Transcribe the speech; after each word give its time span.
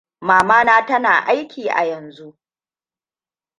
Mamana 0.21 0.85
tana 0.85 1.25
aiki 1.27 1.69
a 1.69 1.81
yanzu. 1.89 2.37